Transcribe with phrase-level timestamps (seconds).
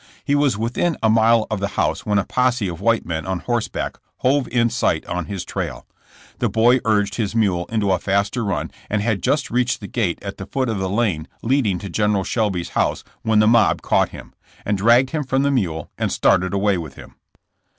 [0.25, 3.37] He was within a mile of the house when a posse of white men on
[3.41, 5.85] horseback hove in sight on his trail.
[6.39, 10.17] The boy urged his mule into a faster run, and had just reached the gate
[10.23, 11.81] at the foot of the lane leading 7S JESSE JAMES.
[11.91, 14.33] to General Shelby's house when the mob caught him,
[14.65, 17.13] and dragged him from the mule and started away with him.